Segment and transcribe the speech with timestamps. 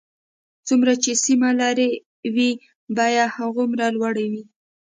[0.67, 1.89] څومره چې سیمه لرې
[2.35, 2.51] وي
[2.97, 4.43] بیې هغومره لوړې وي